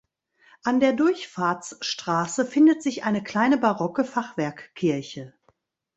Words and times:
An 0.63 0.79
der 0.79 0.93
Durchfahrtsstraße 0.93 2.43
findet 2.47 2.81
sich 2.81 3.03
eine 3.03 3.21
kleine 3.23 3.59
barocke 3.59 4.03
Fachwerkkirche. 4.03 5.35